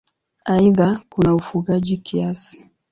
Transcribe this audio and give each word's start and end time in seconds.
Aidha 0.45 1.01
kuna 1.11 1.35
ufugaji 1.35 1.97
kiasi. 1.97 2.67